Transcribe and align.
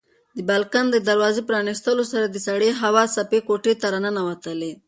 د 0.35 0.37
بالکن 0.49 0.85
د 0.91 0.97
دروازې 1.09 1.41
په 1.43 1.47
پرانیستلو 1.49 2.03
سره 2.11 2.25
د 2.29 2.37
سړې 2.47 2.69
هوا 2.81 3.03
څپې 3.15 3.39
کوټې 3.47 3.73
ته 3.81 3.87
راننوتلې. 3.93 4.71